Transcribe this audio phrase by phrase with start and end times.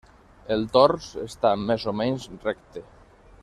[0.55, 2.87] El tors està més o menys recte.